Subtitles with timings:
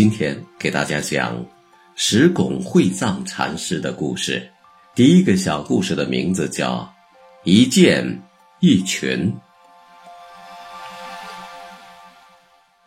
[0.00, 1.44] 今天给大家讲
[1.94, 4.42] 石拱会藏禅师的故事。
[4.94, 6.90] 第一个小故事的名字叫
[7.44, 8.02] “一剑
[8.60, 9.30] 一群”。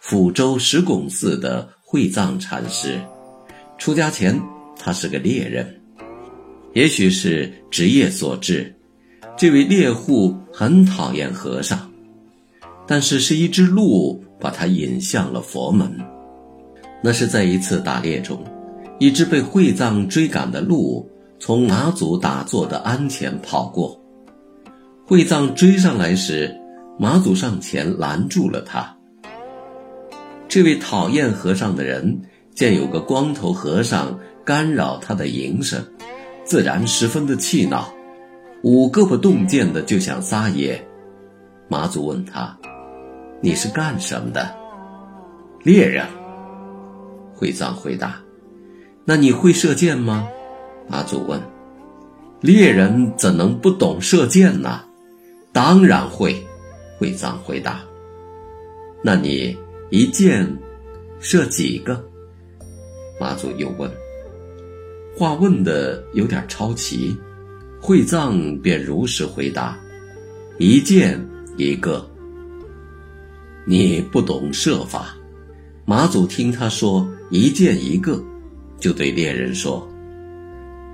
[0.01, 2.99] 抚州石拱寺的会藏禅师，
[3.77, 4.41] 出家前
[4.75, 5.79] 他是个猎人，
[6.73, 8.75] 也许是职业所致，
[9.37, 11.93] 这位猎户很讨厌和尚，
[12.87, 15.95] 但是是一只鹿把他引向了佛门。
[17.03, 18.41] 那是在一次打猎中，
[18.97, 21.05] 一只被会藏追赶的鹿
[21.37, 23.99] 从马祖打坐的鞍前跑过。
[25.05, 26.55] 会藏追上来时，
[26.97, 28.95] 马祖上前拦住了他。
[30.47, 32.21] 这位讨厌和尚的人
[32.55, 35.83] 见有个光头和尚干扰他的营生，
[36.45, 37.93] 自然十分的气恼，
[38.61, 40.81] 舞胳膊动剑的就想撒野。
[41.67, 42.57] 马祖问他
[43.41, 44.55] ：“你是干什么的？”
[45.63, 46.05] 猎人。
[47.43, 48.21] 会藏回答
[49.03, 50.25] ：“那你会射箭吗？”
[50.87, 51.37] 马祖问。
[52.39, 54.81] “猎人怎能不懂射箭呢
[55.51, 56.41] ？”“当然会。”
[56.97, 57.81] 会藏回答。
[59.03, 59.57] “那你
[59.89, 60.49] 一箭
[61.19, 62.01] 射几个？”
[63.19, 63.91] 马祖又问。
[65.13, 67.13] 话问的有点超奇，
[67.81, 69.77] 会藏便如实回答
[70.59, 71.19] ：“一箭
[71.57, 72.09] 一个。”
[73.67, 75.13] 你不懂射法。
[75.83, 77.05] 马祖听他说。
[77.33, 78.23] 一箭一个，
[78.79, 79.83] 就对猎人说：“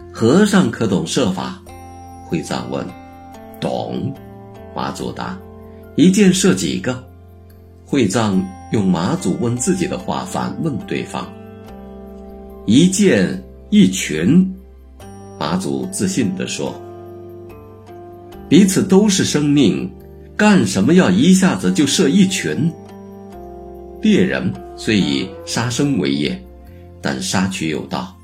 [0.09, 1.61] 和尚可懂射法？”
[2.25, 2.87] 会藏问
[3.59, 4.15] ：“懂。”
[4.73, 5.37] 马祖答
[5.97, 7.03] ：“一箭射几个？”
[7.85, 8.41] 会藏
[8.71, 11.29] 用马祖问自己的话反问对方
[12.65, 14.49] ：“一箭一群。”
[15.37, 16.73] 马祖自信地说
[18.47, 19.91] ：“彼此都是生命，
[20.37, 22.71] 干什么要一下子就射一群？”
[24.01, 26.41] 猎人虽以杀生为业，
[27.01, 28.15] 但杀取有道，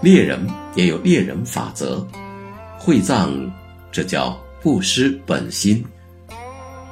[0.00, 0.40] 猎人
[0.74, 2.06] 也有猎人法则。
[2.78, 3.30] 会藏，
[3.92, 5.84] 这叫不失本心。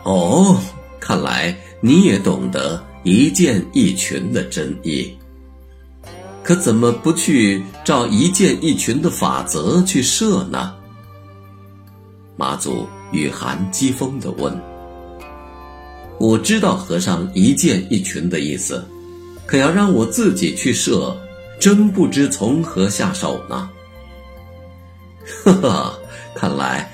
[0.02, 0.60] 哦，
[1.00, 5.16] 看来你也懂得一箭一群的真意。
[6.42, 10.74] 可怎么不去照一箭一群的法则去射呢？
[12.36, 14.75] 马祖雨寒讥讽地问。
[16.18, 18.84] 我知道和尚一箭一群的意思，
[19.44, 21.16] 可要让我自己去射，
[21.60, 23.68] 真不知从何下手呢。
[25.44, 25.98] 呵呵，
[26.34, 26.90] 看来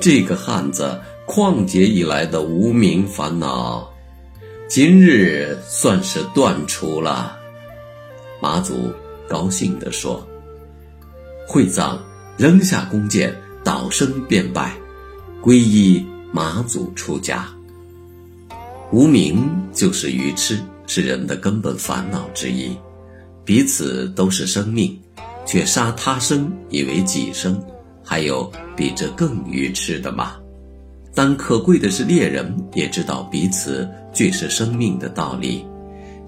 [0.00, 3.92] 这个汉子旷劫以来的无名烦恼，
[4.68, 7.36] 今日算是断除了。
[8.40, 8.92] 马祖
[9.28, 10.26] 高兴地说
[11.48, 12.02] ：“会藏
[12.36, 14.74] 扔下弓箭，倒身便拜，
[15.42, 17.48] 皈依马祖出家。”
[18.92, 22.76] 无名就是愚痴，是人的根本烦恼之一。
[23.44, 24.96] 彼此都是生命，
[25.44, 27.60] 却杀他生以为己生，
[28.02, 30.36] 还有比这更愚痴的吗？
[31.14, 35.64] 但可贵的是，猎人也知道彼此俱是生命的道理，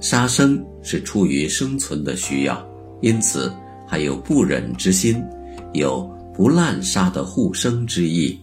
[0.01, 2.65] 杀生是出于生存的需要，
[3.01, 3.53] 因此
[3.87, 5.25] 还有不忍之心，
[5.73, 6.03] 有
[6.35, 8.39] 不滥杀的护生之意。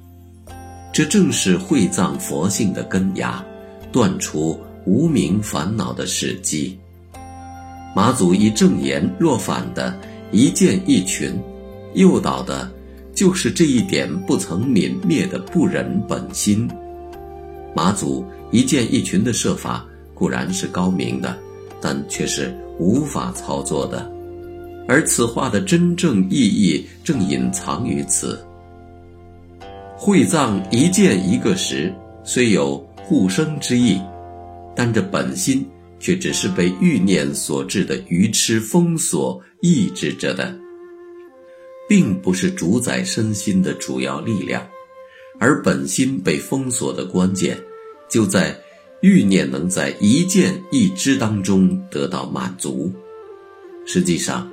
[0.91, 3.43] 这正是会藏佛性的根芽。
[3.93, 6.77] 断除无名烦恼的时机。
[7.95, 9.95] 马祖一正言若反的
[10.31, 11.39] 一剑一群，
[11.93, 12.69] 诱导的，
[13.13, 16.67] 就是这一点不曾泯灭的不忍本心。
[17.75, 19.85] 马祖一剑一群的设法
[20.15, 21.37] 固然是高明的，
[21.79, 24.11] 但却是无法操作的。
[24.87, 28.43] 而此话的真正意义正隐藏于此。
[29.95, 31.93] 会藏一剑一个时，
[32.23, 32.83] 虽有。
[33.03, 33.99] 护生之意，
[34.75, 35.65] 但这本心
[35.99, 40.57] 却只是被欲念所致的愚痴封锁抑制着的，
[41.87, 44.65] 并不是主宰身心的主要力量。
[45.39, 47.59] 而本心被封锁的关键，
[48.09, 48.57] 就在
[49.01, 52.91] 欲念能在一见一知当中得到满足。
[53.85, 54.49] 实际上，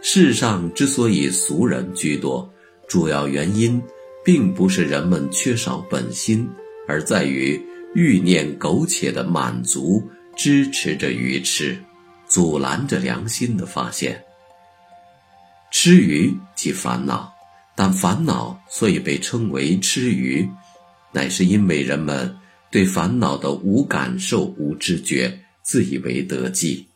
[0.00, 2.50] 世上之所以俗人居多，
[2.88, 3.80] 主要原因
[4.24, 6.48] 并不是人们缺少本心，
[6.88, 7.60] 而在于
[7.94, 10.02] 欲念苟且的满足
[10.36, 11.76] 支持着愚痴，
[12.26, 14.22] 阻拦着良心的发现。
[15.70, 17.32] 吃鱼即烦恼，
[17.74, 20.48] 但烦恼所以被称为吃鱼，
[21.12, 22.34] 乃是因为人们
[22.70, 26.86] 对烦恼的无感受、无知觉，自以为得计。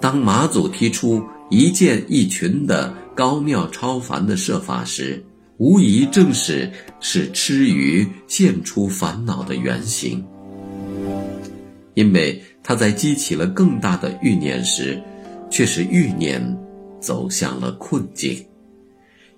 [0.00, 5.22] 当马祖提出一见一群的高妙超凡的设法时，
[5.62, 6.68] 无疑正是
[6.98, 10.20] 使痴愚现出烦恼的原型。
[11.94, 15.00] 因为他在激起了更大的欲念时，
[15.48, 16.42] 却是欲念
[16.98, 18.44] 走向了困境。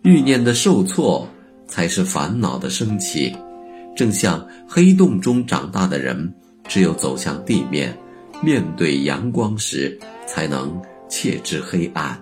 [0.01, 1.29] 欲念的受挫，
[1.69, 3.37] 才是烦恼的升起。
[3.95, 6.35] 正像黑洞中长大的人，
[6.67, 7.95] 只有走向地面，
[8.43, 12.19] 面对阳光时，才能切知黑暗。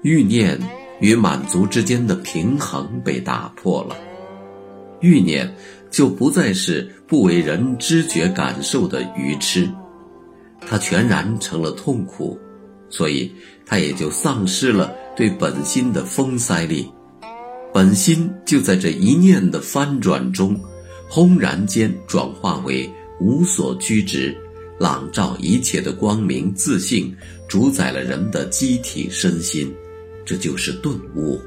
[0.00, 0.58] 欲念。
[1.00, 3.96] 与满足之间的平衡被打破了，
[5.00, 5.52] 欲念
[5.90, 9.68] 就不再是不为人知觉感受的愚痴，
[10.66, 12.38] 它全然成了痛苦，
[12.88, 13.30] 所以
[13.66, 16.90] 它也就丧失了对本心的封塞力。
[17.72, 20.58] 本心就在这一念的翻转中，
[21.08, 22.88] 轰然间转化为
[23.20, 24.32] 无所拘执、
[24.78, 27.12] 朗照一切的光明自信，
[27.48, 29.74] 主宰了人的机体身心。
[30.24, 31.40] 这就是顿悟。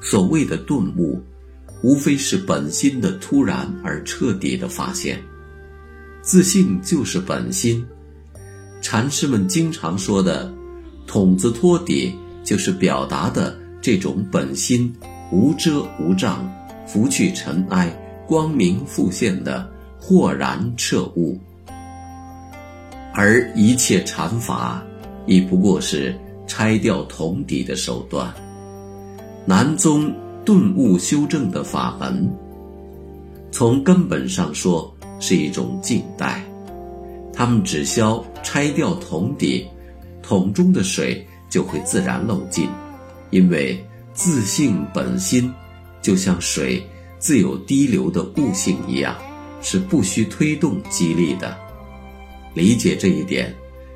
[0.00, 1.22] 所谓的顿悟，
[1.82, 5.22] 无非是本心的突然而彻底的发现。
[6.20, 7.84] 自信就是本心。
[8.82, 10.52] 禅师们经常说的
[11.06, 12.14] “筒子托底”，
[12.44, 14.94] 就是表达的这种本心
[15.32, 16.46] 无遮无障、
[16.86, 17.88] 拂去尘埃、
[18.26, 19.66] 光明复现的
[19.98, 21.38] 豁然彻悟。
[23.14, 24.82] 而一切禅法，
[25.26, 26.14] 亦不过是。
[26.46, 28.32] 拆掉铜底的手段，
[29.46, 30.12] 南宗
[30.44, 32.30] 顿悟修正的法门，
[33.50, 36.44] 从根本上说是一种静待。
[37.32, 39.66] 他们只消拆掉铜底，
[40.22, 42.68] 桶中的水就会自然漏尽，
[43.30, 45.52] 因为自性本心
[46.00, 46.80] 就像水
[47.18, 49.16] 自有滴流的悟性一样，
[49.60, 51.56] 是不需推动激励的。
[52.54, 53.52] 理解这一点，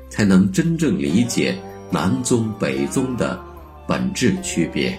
[0.09, 1.57] 才能真正理解。
[1.91, 3.39] 南宗北宗的
[3.87, 4.97] 本质区别。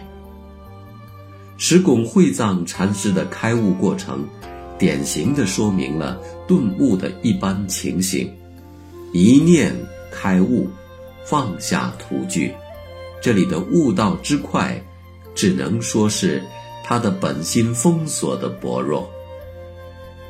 [1.57, 4.27] 石拱会藏禅师的开悟过程，
[4.79, 8.33] 典型的说明了顿悟的一般情形：
[9.13, 9.75] 一念
[10.11, 10.67] 开悟，
[11.25, 12.53] 放下图具。
[13.23, 14.83] 这里的悟道之快，
[15.35, 16.43] 只能说是
[16.83, 19.09] 他的本心封锁的薄弱。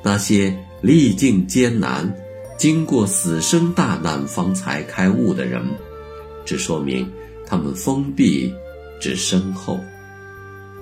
[0.02, 0.52] 那些
[0.82, 2.12] 历尽艰难，
[2.58, 5.62] 经过死生大难方才开悟的人。
[6.50, 7.08] 只说明
[7.47, 8.52] 他们封闭
[9.00, 9.79] 之深厚，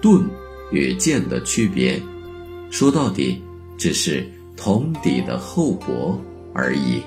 [0.01, 0.25] 盾
[0.73, 2.01] 与剑的区别，
[2.71, 3.39] 说到底
[3.77, 4.27] 只是
[4.57, 6.19] 铜底的厚薄
[6.55, 7.03] 而已。